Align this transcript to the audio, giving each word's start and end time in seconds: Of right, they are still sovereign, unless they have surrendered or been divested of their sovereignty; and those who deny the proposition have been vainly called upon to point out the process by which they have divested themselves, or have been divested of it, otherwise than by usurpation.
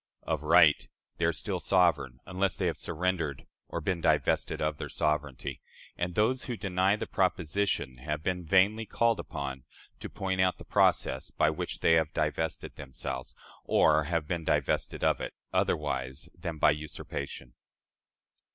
Of 0.23 0.41
right, 0.41 0.89
they 1.17 1.25
are 1.25 1.31
still 1.31 1.59
sovereign, 1.59 2.21
unless 2.25 2.55
they 2.55 2.65
have 2.65 2.77
surrendered 2.79 3.45
or 3.67 3.81
been 3.81 4.01
divested 4.01 4.59
of 4.59 4.79
their 4.79 4.89
sovereignty; 4.89 5.61
and 5.95 6.15
those 6.15 6.45
who 6.45 6.57
deny 6.57 6.95
the 6.95 7.05
proposition 7.05 7.97
have 7.97 8.23
been 8.23 8.43
vainly 8.43 8.87
called 8.87 9.19
upon 9.19 9.63
to 9.99 10.09
point 10.09 10.41
out 10.41 10.57
the 10.57 10.65
process 10.65 11.29
by 11.29 11.51
which 11.51 11.81
they 11.81 11.93
have 11.93 12.15
divested 12.15 12.77
themselves, 12.77 13.35
or 13.63 14.05
have 14.05 14.27
been 14.27 14.43
divested 14.43 15.03
of 15.03 15.21
it, 15.21 15.35
otherwise 15.53 16.29
than 16.33 16.57
by 16.57 16.71
usurpation. 16.71 17.53